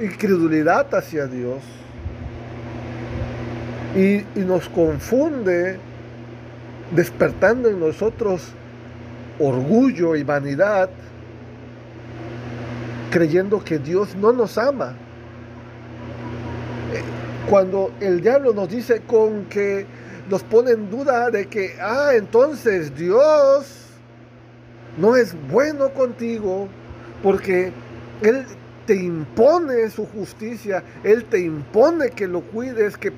incredulidad 0.00 0.94
hacia 0.94 1.26
Dios 1.26 1.62
y, 3.96 4.24
nos 4.36 4.68
confunde 4.68 5.78
despertando 6.92 7.68
en 7.68 7.80
nosotros 7.80 8.52
orgullo 9.38 10.16
y 10.16 10.22
vanidad, 10.22 10.90
creyendo 13.10 13.64
que 13.64 13.78
Dios 13.78 14.14
no 14.16 14.32
nos 14.32 14.58
ama. 14.58 14.94
Cuando 17.48 17.92
el 18.00 18.20
diablo 18.20 18.52
nos 18.52 18.68
dice 18.68 19.00
con 19.06 19.46
que 19.46 19.86
nos 20.28 20.42
pone 20.44 20.72
en 20.72 20.90
duda 20.90 21.30
de 21.30 21.46
que, 21.46 21.74
ah, 21.80 22.10
entonces 22.14 22.94
Dios 22.94 23.86
no 24.98 25.16
es 25.16 25.34
bueno 25.50 25.90
contigo 25.90 26.68
porque 27.22 27.72
Él 28.22 28.44
te 28.86 28.94
impone 28.94 29.88
su 29.90 30.06
justicia, 30.06 30.82
Él 31.04 31.24
te 31.24 31.40
impone 31.40 32.10
que 32.10 32.26
lo 32.26 32.40
cuides, 32.40 32.96
que, 32.96 33.12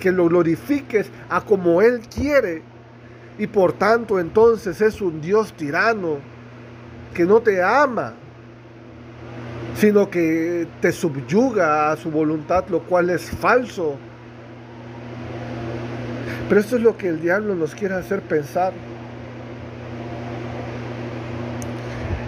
que 0.00 0.12
lo 0.12 0.28
glorifiques 0.28 1.10
a 1.28 1.40
como 1.40 1.80
Él 1.82 2.00
quiere 2.14 2.62
y 3.38 3.46
por 3.46 3.72
tanto 3.72 4.20
entonces 4.20 4.80
es 4.80 5.00
un 5.00 5.20
Dios 5.20 5.52
tirano 5.54 6.18
que 7.14 7.24
no 7.24 7.40
te 7.40 7.62
ama, 7.62 8.14
sino 9.76 10.10
que 10.10 10.66
te 10.80 10.92
subyuga 10.92 11.90
a 11.90 11.96
su 11.96 12.10
voluntad, 12.10 12.66
lo 12.68 12.80
cual 12.82 13.10
es 13.10 13.30
falso. 13.30 13.96
Pero 16.48 16.60
esto 16.60 16.76
es 16.76 16.82
lo 16.82 16.96
que 16.96 17.08
el 17.08 17.20
diablo 17.20 17.54
nos 17.54 17.74
quiere 17.74 17.94
hacer 17.94 18.20
pensar. 18.22 18.72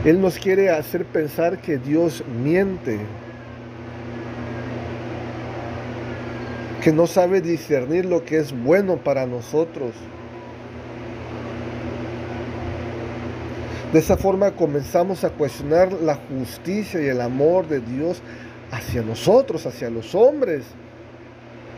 Él 0.04 0.20
nos 0.20 0.38
quiere 0.38 0.70
hacer 0.70 1.04
pensar 1.04 1.58
que 1.58 1.78
Dios 1.78 2.22
miente, 2.42 2.98
que 6.82 6.92
no 6.92 7.06
sabe 7.06 7.40
discernir 7.40 8.04
lo 8.04 8.24
que 8.24 8.38
es 8.38 8.52
bueno 8.52 8.98
para 8.98 9.26
nosotros. 9.26 9.92
De 13.92 14.00
esa 14.00 14.16
forma 14.16 14.50
comenzamos 14.50 15.24
a 15.24 15.30
cuestionar 15.30 15.92
la 15.92 16.16
justicia 16.16 17.00
y 17.00 17.06
el 17.06 17.20
amor 17.20 17.66
de 17.66 17.80
Dios 17.80 18.20
hacia 18.70 19.02
nosotros, 19.02 19.64
hacia 19.66 19.90
los 19.90 20.14
hombres. 20.14 20.64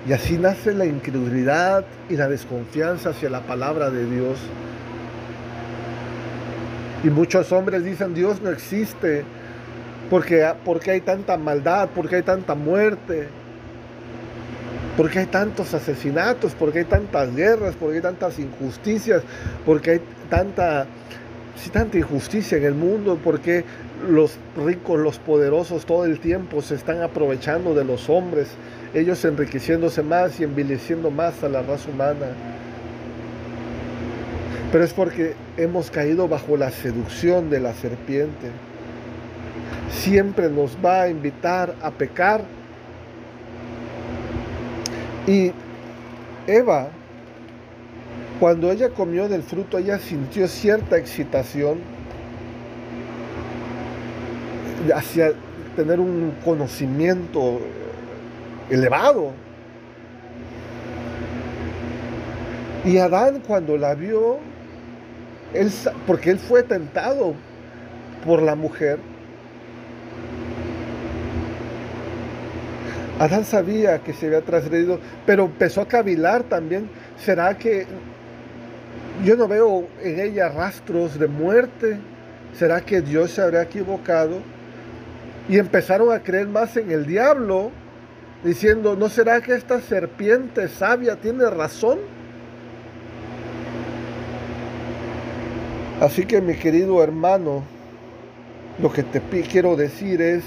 Y 0.06 0.12
así 0.12 0.38
nace 0.38 0.72
la 0.74 0.86
incredulidad 0.86 1.84
y 2.08 2.16
la 2.16 2.28
desconfianza 2.28 3.10
hacia 3.10 3.30
la 3.30 3.42
palabra 3.42 3.90
de 3.90 4.04
Dios. 4.04 4.38
Y 7.04 7.10
muchos 7.10 7.52
hombres 7.52 7.84
dicen, 7.84 8.14
Dios 8.14 8.40
no 8.42 8.50
existe, 8.50 9.24
porque, 10.10 10.52
porque 10.64 10.90
hay 10.90 11.00
tanta 11.00 11.36
maldad, 11.36 11.88
porque 11.94 12.16
hay 12.16 12.22
tanta 12.22 12.54
muerte, 12.54 13.28
porque 14.96 15.20
hay 15.20 15.26
tantos 15.26 15.74
asesinatos, 15.74 16.54
porque 16.58 16.80
hay 16.80 16.84
tantas 16.86 17.34
guerras, 17.34 17.76
porque 17.78 17.96
hay 17.96 18.02
tantas 18.02 18.38
injusticias, 18.38 19.22
porque 19.64 19.90
hay 19.92 20.00
tanta 20.28 20.86
si 21.58 21.70
tanta 21.70 21.98
injusticia 21.98 22.56
en 22.56 22.64
el 22.64 22.74
mundo, 22.74 23.18
porque 23.22 23.64
los 24.08 24.38
ricos, 24.56 24.98
los 24.98 25.18
poderosos 25.18 25.86
todo 25.86 26.04
el 26.04 26.20
tiempo 26.20 26.62
se 26.62 26.76
están 26.76 27.02
aprovechando 27.02 27.74
de 27.74 27.84
los 27.84 28.08
hombres, 28.08 28.48
ellos 28.94 29.24
enriqueciéndose 29.24 30.02
más 30.02 30.38
y 30.40 30.44
envileciendo 30.44 31.10
más 31.10 31.42
a 31.42 31.48
la 31.48 31.62
raza 31.62 31.90
humana. 31.90 32.26
Pero 34.70 34.84
es 34.84 34.92
porque 34.92 35.34
hemos 35.56 35.90
caído 35.90 36.28
bajo 36.28 36.56
la 36.56 36.70
seducción 36.70 37.50
de 37.50 37.60
la 37.60 37.74
serpiente. 37.74 38.50
Siempre 39.90 40.50
nos 40.50 40.76
va 40.84 41.02
a 41.02 41.08
invitar 41.08 41.74
a 41.82 41.90
pecar. 41.90 42.42
Y 45.26 45.52
Eva 46.46 46.90
cuando 48.40 48.70
ella 48.70 48.90
comió 48.90 49.28
del 49.28 49.42
fruto, 49.42 49.78
ella 49.78 49.98
sintió 49.98 50.46
cierta 50.46 50.96
excitación 50.96 51.78
hacia 54.94 55.32
tener 55.74 55.98
un 55.98 56.32
conocimiento 56.44 57.60
elevado. 58.70 59.32
Y 62.84 62.98
Adán 62.98 63.42
cuando 63.44 63.76
la 63.76 63.94
vio, 63.96 64.38
él, 65.54 65.70
porque 66.06 66.30
él 66.30 66.38
fue 66.38 66.62
tentado 66.62 67.34
por 68.24 68.42
la 68.42 68.54
mujer, 68.54 68.98
Adán 73.18 73.44
sabía 73.44 73.98
que 73.98 74.12
se 74.12 74.26
había 74.26 74.42
trasgredido, 74.42 75.00
pero 75.26 75.46
empezó 75.46 75.80
a 75.80 75.88
cavilar 75.88 76.44
también. 76.44 76.88
¿Será 77.18 77.58
que 77.58 77.84
yo 79.24 79.36
no 79.36 79.48
veo 79.48 79.88
en 80.02 80.20
ella 80.20 80.48
rastros 80.48 81.18
de 81.18 81.26
muerte. 81.26 81.98
¿Será 82.56 82.80
que 82.80 83.00
Dios 83.00 83.32
se 83.32 83.42
habrá 83.42 83.62
equivocado? 83.62 84.38
Y 85.48 85.58
empezaron 85.58 86.12
a 86.12 86.22
creer 86.22 86.46
más 86.46 86.76
en 86.76 86.90
el 86.90 87.06
diablo, 87.06 87.70
diciendo, 88.44 88.96
¿no 88.96 89.08
será 89.08 89.40
que 89.40 89.54
esta 89.54 89.80
serpiente 89.80 90.68
sabia 90.68 91.16
tiene 91.16 91.48
razón? 91.50 91.98
Así 96.00 96.24
que 96.24 96.40
mi 96.40 96.54
querido 96.54 97.02
hermano, 97.02 97.62
lo 98.80 98.92
que 98.92 99.02
te 99.02 99.20
quiero 99.42 99.76
decir 99.76 100.22
es, 100.22 100.44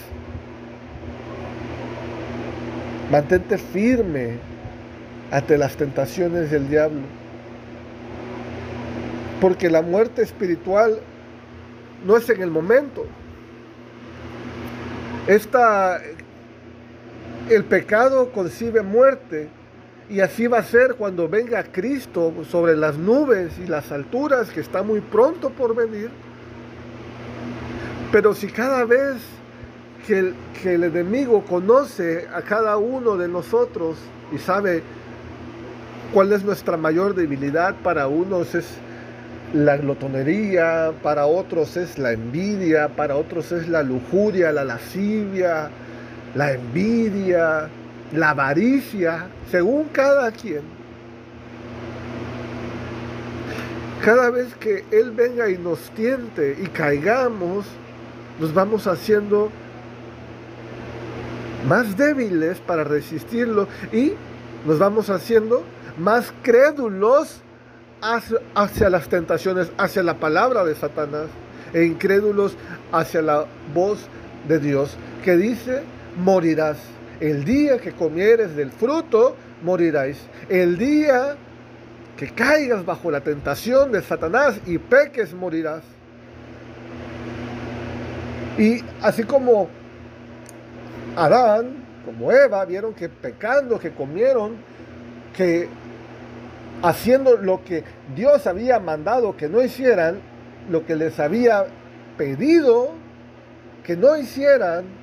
mantente 3.11 3.57
firme 3.57 4.37
ante 5.31 5.57
las 5.57 5.75
tentaciones 5.75 6.49
del 6.51 6.69
diablo 6.69 7.01
porque 9.41 9.71
la 9.71 9.81
muerte 9.81 10.21
espiritual 10.21 10.99
no 12.05 12.15
es 12.15 12.29
en 12.29 12.43
el 12.43 12.51
momento. 12.51 13.05
Esta, 15.27 15.99
el 17.49 17.63
pecado 17.65 18.31
concibe 18.31 18.83
muerte 18.83 19.49
y 20.11 20.19
así 20.19 20.45
va 20.45 20.59
a 20.59 20.63
ser 20.63 20.95
cuando 20.95 21.29
venga 21.29 21.63
Cristo 21.63 22.33
sobre 22.49 22.75
las 22.75 22.97
nubes 22.97 23.57
y 23.63 23.67
las 23.67 23.93
alturas 23.93 24.49
que 24.49 24.59
está 24.59 24.83
muy 24.83 24.99
pronto 24.99 25.51
por 25.51 25.73
venir. 25.73 26.09
Pero 28.11 28.33
si 28.33 28.47
cada 28.47 28.83
vez 28.83 29.15
que 30.05 30.19
el, 30.19 30.35
que 30.61 30.73
el 30.73 30.83
enemigo 30.83 31.45
conoce 31.45 32.27
a 32.33 32.41
cada 32.41 32.75
uno 32.75 33.15
de 33.15 33.29
nosotros 33.29 33.95
y 34.33 34.37
sabe 34.37 34.83
cuál 36.13 36.33
es 36.33 36.43
nuestra 36.43 36.75
mayor 36.75 37.15
debilidad, 37.15 37.73
para 37.75 38.09
unos 38.09 38.53
es 38.53 38.67
la 39.53 39.77
glotonería, 39.77 40.91
para 41.01 41.25
otros 41.25 41.77
es 41.77 41.97
la 41.97 42.11
envidia, 42.11 42.89
para 42.89 43.15
otros 43.15 43.53
es 43.53 43.69
la 43.69 43.81
lujuria, 43.81 44.51
la 44.51 44.65
lascivia, 44.65 45.69
la 46.35 46.51
envidia, 46.51 47.69
la 48.13 48.31
avaricia, 48.31 49.27
según 49.49 49.85
cada 49.85 50.31
quien. 50.31 50.61
Cada 54.03 54.31
vez 54.31 54.55
que 54.55 54.83
Él 54.91 55.11
venga 55.11 55.49
y 55.49 55.57
nos 55.57 55.79
tiente 55.91 56.57
y 56.59 56.67
caigamos, 56.67 57.65
nos 58.39 58.53
vamos 58.53 58.87
haciendo 58.87 59.51
más 61.67 61.95
débiles 61.95 62.59
para 62.59 62.83
resistirlo 62.83 63.67
y 63.91 64.13
nos 64.65 64.79
vamos 64.79 65.09
haciendo 65.09 65.63
más 65.97 66.33
crédulos 66.41 67.41
hacia, 68.01 68.89
las 68.89 69.07
tentaciones, 69.07 69.71
hacia 69.77 70.01
la 70.01 70.15
palabra 70.15 70.63
de 70.65 70.73
Satanás 70.73 71.27
e 71.73 71.83
incrédulos 71.83 72.55
hacia 72.91 73.21
la 73.21 73.45
voz 73.73 73.99
de 74.47 74.59
Dios 74.59 74.97
que 75.23 75.37
dice, 75.37 75.83
morirás. 76.17 76.77
El 77.21 77.45
día 77.45 77.77
que 77.77 77.91
comieres 77.91 78.55
del 78.55 78.71
fruto, 78.71 79.35
moriráis. 79.61 80.17
El 80.49 80.79
día 80.79 81.35
que 82.17 82.31
caigas 82.31 82.83
bajo 82.83 83.11
la 83.11 83.21
tentación 83.21 83.91
de 83.91 84.01
Satanás 84.01 84.59
y 84.65 84.79
peques, 84.79 85.31
morirás. 85.31 85.83
Y 88.57 88.83
así 89.03 89.23
como 89.23 89.69
Adán, 91.15 91.75
como 92.05 92.31
Eva, 92.31 92.65
vieron 92.65 92.95
que 92.95 93.07
pecando, 93.07 93.77
que 93.77 93.91
comieron, 93.91 94.55
que 95.37 95.69
haciendo 96.81 97.37
lo 97.37 97.63
que 97.63 97.83
Dios 98.15 98.47
había 98.47 98.79
mandado 98.79 99.37
que 99.37 99.47
no 99.47 99.61
hicieran, 99.61 100.19
lo 100.71 100.87
que 100.87 100.95
les 100.95 101.19
había 101.19 101.67
pedido 102.17 102.89
que 103.83 103.95
no 103.95 104.17
hicieran, 104.17 105.00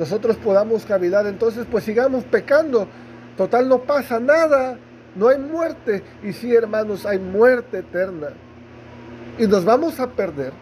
nosotros 0.00 0.36
podamos 0.36 0.86
cavilar. 0.86 1.26
Entonces, 1.26 1.66
pues 1.70 1.84
sigamos 1.84 2.24
pecando. 2.24 2.88
Total, 3.36 3.68
no 3.68 3.80
pasa 3.80 4.18
nada. 4.18 4.78
No 5.14 5.28
hay 5.28 5.36
muerte. 5.36 6.02
Y 6.22 6.32
sí, 6.32 6.54
hermanos, 6.54 7.04
hay 7.04 7.18
muerte 7.18 7.80
eterna. 7.80 8.28
Y 9.38 9.46
nos 9.46 9.62
vamos 9.62 10.00
a 10.00 10.08
perder. 10.08 10.54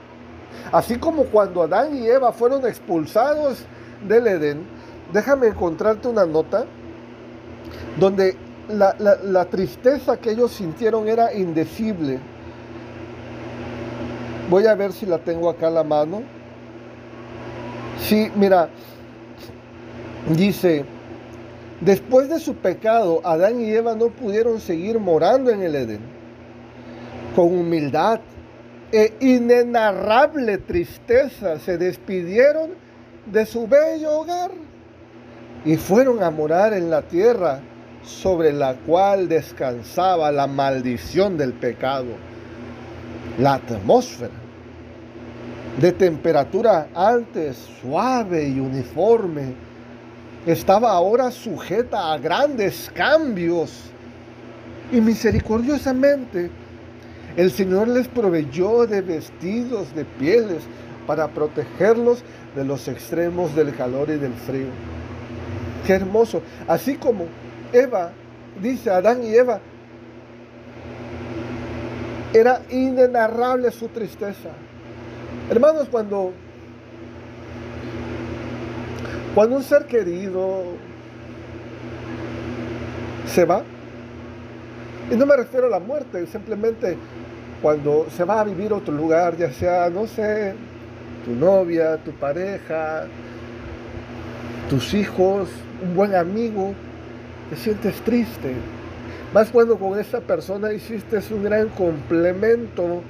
Así 0.73 0.99
como 0.99 1.23
cuando 1.27 1.63
Adán 1.63 1.95
y 1.95 2.09
Eva 2.09 2.33
fueron 2.33 2.67
expulsados 2.67 3.65
del 4.09 4.27
Edén, 4.27 4.67
déjame 5.13 5.47
encontrarte 5.47 6.09
una 6.09 6.27
nota 6.27 6.65
donde 7.97 8.37
la, 8.69 9.45
tristeza 9.45 10.17
que 10.17 10.33
ellos 10.33 10.51
sintieron 10.51 11.07
era 11.07 11.33
indecible. 11.33 12.19
Voy 14.51 14.67
a 14.67 14.75
ver 14.75 14.93
si 14.93 15.07
la 15.07 15.19
tengo 15.19 15.49
acá 15.49 15.69
a 15.69 15.71
la 15.71 15.85
mano. 15.85 16.23
Sí, 18.01 18.33
mira, 18.35 18.71
dice, 20.37 20.85
después 21.81 22.29
de 22.29 22.39
su 22.39 22.55
pecado, 22.55 23.21
Adán 23.25 23.61
y 23.61 23.71
Eva 23.71 23.95
no 23.95 24.09
pudieron 24.09 24.61
seguir 24.61 24.99
morando 24.99 25.51
en 25.51 25.63
el 25.63 25.75
Edén. 25.75 26.01
Con 27.35 27.47
humildad 27.47 28.21
e 28.93 29.15
inenarrable 29.21 30.59
tristeza 30.59 31.59
se 31.59 31.79
despidieron 31.79 32.71
de 33.27 33.45
su 33.47 33.67
bello 33.67 34.21
hogar 34.21 34.51
y 35.65 35.77
fueron 35.77 36.23
a 36.23 36.31
morar 36.31 36.73
en 36.73 36.91
la 36.91 37.03
tierra 37.03 37.61
sobre 38.03 38.53
la 38.53 38.75
cual 38.75 39.29
descansaba 39.29 40.33
la 40.33 40.47
maldición 40.47 41.37
del 41.37 41.53
pecado. 41.53 42.07
La 43.39 43.55
atmósfera 43.55 44.33
de 45.81 45.93
temperatura 45.93 46.89
antes 46.95 47.57
suave 47.81 48.49
y 48.49 48.59
uniforme 48.59 49.68
estaba 50.47 50.93
ahora 50.93 51.31
sujeta 51.31 52.13
a 52.13 52.19
grandes 52.19 52.91
cambios 52.95 53.91
y 54.93 55.01
misericordiosamente 55.01 56.51
el 57.37 57.51
Señor 57.53 57.89
les 57.89 58.09
proveyó 58.09 58.87
de 58.87 59.01
vestidos 59.01 59.95
de 59.95 60.05
pieles 60.05 60.63
para 61.07 61.29
protegerlos 61.29 62.23
de 62.57 62.65
los 62.65 62.89
extremos 62.89 63.55
del 63.55 63.75
calor 63.77 64.11
y 64.11 64.17
del 64.17 64.35
frío. 64.35 64.69
Qué 65.87 65.95
hermoso. 65.95 66.43
Así 66.67 66.97
como 66.97 67.27
Eva, 67.73 68.11
dice 68.61 68.91
Adán 68.91 69.23
y 69.23 69.35
Eva, 69.35 69.61
era 72.33 72.61
inenarrable 72.71 73.71
su 73.71 73.89
tristeza. 73.89 74.51
Hermanos, 75.51 75.89
cuando, 75.91 76.33
cuando 79.35 79.57
un 79.57 79.63
ser 79.63 79.87
querido 79.87 80.63
se 83.27 83.45
va, 83.45 83.63
y 85.11 85.17
no 85.17 85.27
me 85.27 85.37
refiero 85.37 85.67
a 85.67 85.71
la 85.71 85.79
muerte, 85.79 86.27
simplemente 86.27 86.97
cuando 87.63 88.07
se 88.15 88.25
va 88.25 88.41
a 88.41 88.45
vivir 88.45 88.73
a 88.73 88.77
otro 88.77 88.95
lugar, 88.95 89.37
ya 89.37 89.53
sea, 89.53 89.91
no 89.91 90.07
sé, 90.07 90.55
tu 91.25 91.33
novia, 91.33 91.97
tu 91.99 92.13
pareja, 92.13 93.07
tus 94.69 94.95
hijos, 94.95 95.49
un 95.83 95.95
buen 95.95 96.15
amigo, 96.15 96.75
te 97.51 97.57
sientes 97.57 98.01
triste. 98.03 98.55
Más 99.33 99.51
cuando 99.51 99.79
con 99.79 99.99
esa 99.99 100.21
persona 100.21 100.73
hiciste 100.73 101.21
un 101.33 101.45
gran 101.45 101.69
complemento 101.71 103.03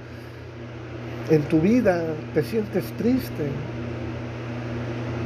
en 1.31 1.42
tu 1.42 1.61
vida, 1.61 2.02
te 2.35 2.42
sientes 2.42 2.85
triste. 2.96 3.48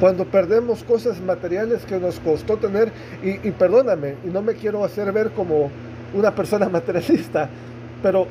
Cuando 0.03 0.25
perdemos 0.25 0.83
cosas 0.83 1.21
materiales 1.21 1.85
que 1.85 1.97
nos 2.01 2.19
costó 2.19 2.57
tener, 2.57 2.91
y, 3.23 3.53
perdóname, 3.53 4.17
y 4.25 4.31
no 4.31 4.43
me 4.43 4.55
quiero 4.55 4.85
hacer 4.85 5.13
ver 5.13 5.31
como 5.31 5.71
una 6.13 6.35
persona 6.35 6.69
materialista, 6.73 7.49
pero 8.03 8.27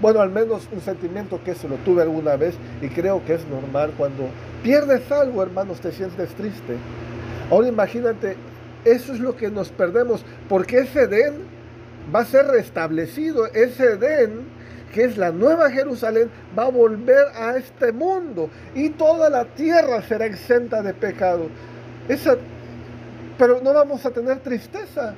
bueno, 0.00 0.20
al 0.20 0.30
menos 0.30 0.68
un 0.72 0.80
sentimiento 0.80 1.38
que 1.44 1.54
se 1.54 1.68
lo 1.68 1.76
tuve 1.76 2.02
alguna 2.02 2.34
vez 2.34 2.56
y 2.82 2.88
creo 2.88 3.24
que 3.24 3.34
es 3.34 3.46
normal 3.46 3.92
cuando 3.96 4.24
pierdes 4.64 5.12
algo, 5.12 5.44
hermanos, 5.44 5.78
te 5.78 5.92
sientes 5.92 6.30
triste. 6.30 6.74
Ahora 7.52 7.68
imagínate 7.68 8.34
eso 8.84 9.12
es 9.12 9.20
lo 9.20 9.36
que 9.36 9.48
nos 9.48 9.68
perdemos, 9.68 10.24
porque 10.48 10.78
ese 10.78 11.02
Edén 11.02 11.34
va 12.12 12.22
a 12.22 12.24
ser 12.24 12.46
restablecido, 12.46 13.46
ese 13.46 13.92
Edén, 13.92 14.40
que 14.92 15.04
es 15.04 15.16
la 15.16 15.30
nueva 15.30 15.70
Jerusalén, 15.70 16.30
va 16.58 16.64
a 16.64 16.70
volver 16.70 17.26
a 17.34 17.56
este 17.56 17.92
mundo 17.92 18.50
y 18.74 18.90
toda 18.90 19.30
la 19.30 19.44
tierra 19.44 20.02
será 20.02 20.26
exenta 20.26 20.82
de 20.82 20.94
pecado. 20.94 21.48
Esa, 22.08 22.36
pero 23.38 23.60
no 23.62 23.72
vamos 23.72 24.04
a 24.04 24.10
tener 24.10 24.40
tristeza, 24.40 25.14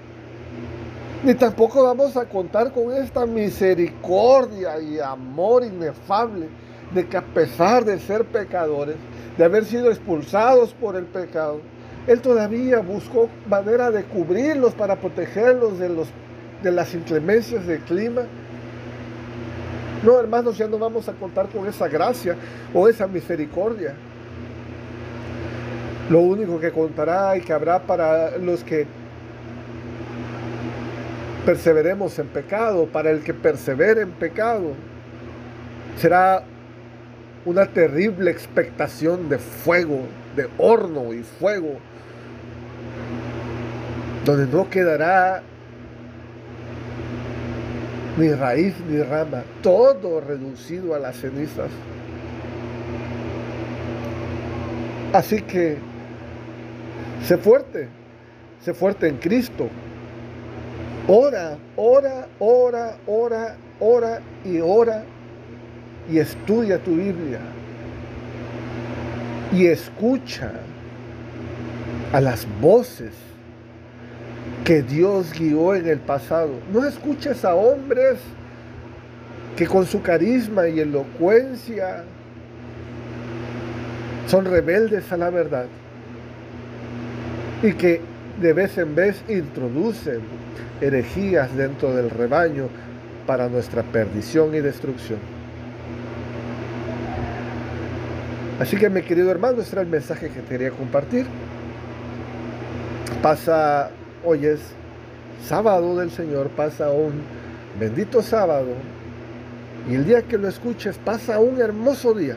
ni 1.25 1.35
tampoco 1.35 1.85
vamos 1.85 2.17
a 2.17 2.29
contar 2.29 2.73
con 2.73 2.93
esta 2.93 3.27
misericordia 3.27 4.81
y 4.81 4.99
amor 4.99 5.65
inefable 5.65 6.49
de 6.93 7.07
que 7.07 7.17
a 7.17 7.23
pesar 7.23 7.85
de 7.85 7.99
ser 7.99 8.25
pecadores, 8.25 8.97
de 9.39 9.45
haber 9.45 9.65
sido 9.65 9.91
expulsados 9.91 10.75
por 10.75 10.97
el 10.97 11.05
pecado, 11.05 11.61
él 12.07 12.21
todavía 12.21 12.81
buscó 12.81 13.29
manera 13.49 13.91
de 13.91 14.05
cubrirlos 14.05 14.75
para 14.75 14.97
protegerlos 14.97 15.79
de, 15.79 15.89
los, 15.89 16.09
de 16.63 16.73
las 16.73 16.95
inclemencias 16.95 17.67
del 17.67 17.81
clima. 17.81 18.23
No, 20.03 20.19
hermanos, 20.19 20.59
ya 20.59 20.67
no 20.67 20.79
vamos 20.79 21.09
a 21.09 21.13
contar 21.13 21.49
con 21.49 21.67
esa 21.67 21.89
gracia 21.89 22.37
o 22.75 22.89
esa 22.89 23.07
misericordia. 23.07 23.95
Lo 26.11 26.21
único 26.21 26.59
que 26.59 26.73
contará 26.73 27.37
y 27.37 27.41
que 27.41 27.53
habrá 27.53 27.81
para 27.81 28.37
los 28.39 28.65
que 28.65 28.87
perseveremos 31.47 32.19
en 32.19 32.27
pecado, 32.29 32.87
para 32.87 33.11
el 33.11 33.23
que 33.23 33.33
persevere 33.33 34.03
en 34.03 34.11
pecado, 34.11 34.75
será 35.99 36.43
una 37.45 37.67
terrible 37.67 38.31
expectación 38.31 39.29
de 39.29 39.39
fuego, 39.39 40.01
de 40.37 40.49
horno 40.59 41.13
y 41.13 41.23
fuego 41.23 41.79
donde 44.25 44.47
no 44.47 44.69
quedará 44.71 45.43
ni 48.19 48.33
raíz 48.33 48.75
ni 48.89 49.03
rama, 49.03 49.43
todo 49.63 50.21
reducido 50.21 50.95
a 50.95 50.99
las 50.99 51.17
cenizas. 51.17 51.71
Así 55.13 55.41
que 55.43 55.77
sé 57.25 57.37
fuerte, 57.39 57.89
sé 58.65 58.75
fuerte 58.75 59.09
en 59.09 59.17
Cristo. 59.17 59.69
Ora, 61.09 61.59
ora, 61.77 62.29
ora, 62.39 62.97
ora, 63.07 63.57
ora 63.81 64.21
y 64.45 64.61
ora 64.61 65.05
y 66.11 66.19
estudia 66.19 66.79
tu 66.79 66.97
Biblia 66.97 67.41
y 69.53 69.67
escucha 69.67 70.53
a 72.13 72.21
las 72.21 72.47
voces 72.61 73.13
que 74.65 74.83
Dios 74.83 75.33
guió 75.39 75.75
en 75.75 75.89
el 75.89 75.99
pasado. 75.99 76.51
No 76.73 76.85
escuches 76.85 77.45
a 77.45 77.55
hombres 77.55 78.19
que 79.57 79.67
con 79.67 79.87
su 79.87 80.03
carisma 80.03 80.69
y 80.69 80.81
elocuencia 80.81 82.05
son 84.27 84.45
rebeldes 84.45 85.11
a 85.13 85.17
la 85.17 85.31
verdad 85.31 85.67
y 87.63 87.73
que 87.73 88.01
de 88.41 88.53
vez 88.53 88.79
en 88.79 88.95
vez 88.95 89.23
introducen 89.29 90.21
herejías 90.81 91.55
dentro 91.57 91.95
del 91.95 92.11
rebaño 92.11 92.69
para 93.27 93.49
nuestra 93.49 93.83
perdición 93.83 94.55
y 94.55 94.61
destrucción. 94.61 95.19
Así 98.59 98.77
que 98.77 98.89
mi 98.89 99.03
querido 99.03 99.31
hermano, 99.31 99.61
este 99.61 99.75
era 99.75 99.83
el 99.83 99.89
mensaje 99.89 100.29
que 100.29 100.41
quería 100.43 100.71
compartir. 100.71 101.27
Pasa, 103.23 103.91
hoy 104.25 104.47
es 104.47 104.61
sábado 105.47 105.99
del 105.99 106.11
Señor, 106.11 106.49
pasa 106.51 106.91
un 106.91 107.13
bendito 107.79 108.23
sábado 108.23 108.75
y 109.91 109.95
el 109.95 110.05
día 110.05 110.23
que 110.23 110.39
lo 110.39 110.49
escuches 110.49 110.97
pasa 110.99 111.41
un 111.41 111.61
hermoso 111.61 112.15
día. 112.15 112.37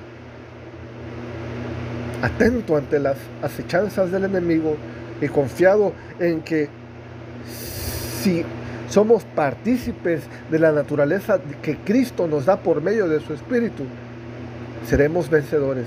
Atento 2.22 2.76
ante 2.76 3.00
las 3.00 3.18
acechanzas 3.42 4.12
del 4.12 4.24
enemigo 4.24 4.78
y 5.22 5.28
confiado 5.28 5.94
en 6.20 6.42
que 6.42 6.70
si 8.22 8.44
somos 8.90 9.24
partícipes 9.24 10.24
de 10.50 10.60
la 10.60 10.72
naturaleza 10.72 11.40
que 11.62 11.78
Cristo 11.78 12.28
nos 12.28 12.46
da 12.46 12.58
por 12.58 12.82
medio 12.82 13.08
de 13.08 13.20
su 13.20 13.34
Espíritu, 13.34 13.84
seremos 14.88 15.30
vencedores. 15.30 15.86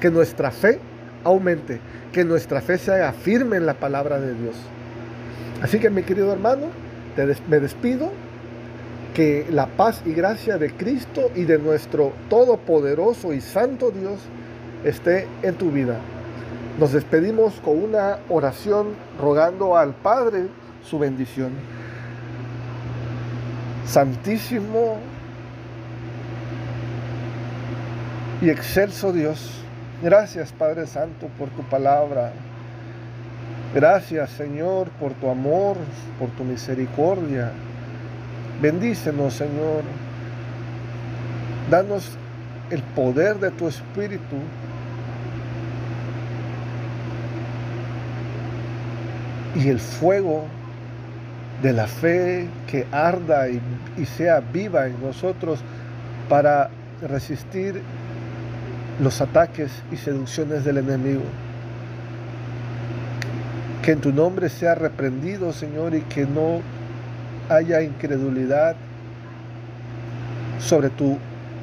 Que 0.00 0.10
nuestra 0.10 0.50
fe 0.50 0.78
aumente, 1.24 1.80
que 2.12 2.24
nuestra 2.24 2.60
fe 2.60 2.78
se 2.78 2.92
haga 2.92 3.12
firme 3.12 3.56
en 3.56 3.66
la 3.66 3.74
palabra 3.74 4.18
de 4.20 4.34
Dios. 4.34 4.56
Así 5.62 5.78
que 5.78 5.90
mi 5.90 6.02
querido 6.02 6.32
hermano, 6.32 6.66
me 7.48 7.60
despido. 7.60 8.12
Que 9.14 9.46
la 9.50 9.66
paz 9.66 10.02
y 10.04 10.12
gracia 10.12 10.58
de 10.58 10.70
Cristo 10.72 11.30
y 11.34 11.44
de 11.44 11.58
nuestro 11.58 12.12
todopoderoso 12.28 13.32
y 13.32 13.40
santo 13.40 13.90
Dios 13.90 14.20
esté 14.84 15.26
en 15.42 15.54
tu 15.54 15.70
vida. 15.70 15.96
Nos 16.78 16.92
despedimos 16.92 17.54
con 17.64 17.82
una 17.82 18.18
oración 18.28 18.88
rogando 19.18 19.74
al 19.74 19.94
Padre 19.94 20.48
su 20.84 20.98
bendición. 20.98 21.52
Santísimo 23.86 24.98
y 28.42 28.50
excelso 28.50 29.12
Dios, 29.12 29.62
gracias 30.02 30.52
Padre 30.52 30.86
Santo 30.86 31.28
por 31.38 31.48
tu 31.48 31.62
palabra. 31.62 32.32
Gracias 33.76 34.30
Señor 34.30 34.88
por 34.98 35.12
tu 35.12 35.28
amor, 35.28 35.76
por 36.18 36.30
tu 36.30 36.44
misericordia. 36.44 37.50
Bendícenos 38.62 39.34
Señor. 39.34 39.82
Danos 41.70 42.16
el 42.70 42.82
poder 42.82 43.38
de 43.38 43.50
tu 43.50 43.68
Espíritu 43.68 44.36
y 49.54 49.68
el 49.68 49.78
fuego 49.78 50.46
de 51.62 51.74
la 51.74 51.86
fe 51.86 52.48
que 52.66 52.86
arda 52.90 53.46
y, 53.50 53.60
sea 54.06 54.40
viva 54.40 54.86
en 54.86 55.02
nosotros 55.02 55.60
para 56.30 56.70
resistir 57.02 57.82
los 59.02 59.20
ataques 59.20 59.70
y 59.92 59.98
seducciones 59.98 60.64
del 60.64 60.78
enemigo. 60.78 61.24
Que 63.86 63.92
en 63.92 64.00
tu 64.00 64.10
nombre 64.10 64.48
sea 64.48 64.74
reprendido, 64.74 65.52
Señor, 65.52 65.94
y 65.94 66.00
que 66.00 66.26
no 66.26 66.60
haya 67.48 67.82
incredulidad 67.82 68.74
sobre 70.58 70.90
tu 70.90 71.16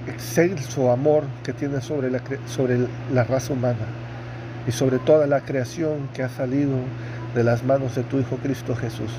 excelso 0.08 0.90
amor 0.90 1.26
que 1.44 1.52
tienes 1.52 1.84
sobre 1.84 2.10
la, 2.10 2.22
sobre 2.48 2.78
la 3.14 3.26
raza 3.26 3.52
humana 3.52 3.86
y 4.66 4.72
sobre 4.72 5.00
toda 5.00 5.28
la 5.28 5.42
creación 5.42 6.08
que 6.14 6.24
ha 6.24 6.30
salido 6.30 6.78
de 7.36 7.44
las 7.44 7.66
manos 7.66 7.94
de 7.96 8.04
tu 8.04 8.20
Hijo 8.20 8.38
Cristo 8.38 8.74
Jesús. 8.74 9.12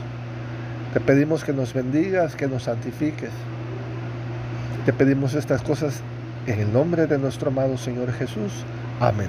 Te 0.95 1.01
pedimos 1.01 1.45
que 1.45 1.53
nos 1.53 1.75
bendigas, 1.75 2.35
que 2.35 2.49
nos 2.49 2.63
santifiques. 2.63 3.33
Te 4.87 4.95
pedimos 4.95 5.35
estas 5.35 5.61
cosas 5.61 6.01
en 6.47 6.59
el 6.59 6.73
nombre 6.73 7.07
de 7.07 7.19
nuestro 7.19 7.51
amado 7.51 7.77
Señor 7.77 8.11
Jesús. 8.15 8.65
Amén. 8.99 9.29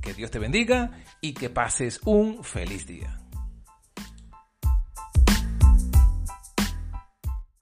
Que 0.00 0.14
Dios 0.14 0.30
te 0.30 0.38
bendiga 0.38 0.90
y 1.20 1.34
que 1.34 1.50
pases 1.50 2.00
un 2.04 2.44
feliz 2.44 2.86
día. 2.86 3.27